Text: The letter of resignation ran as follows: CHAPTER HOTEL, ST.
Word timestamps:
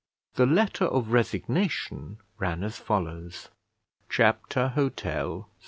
The 0.33 0.47
letter 0.47 0.85
of 0.85 1.11
resignation 1.11 2.17
ran 2.39 2.63
as 2.63 2.77
follows: 2.79 3.49
CHAPTER 4.09 4.69
HOTEL, 4.69 5.41
ST. 5.43 5.49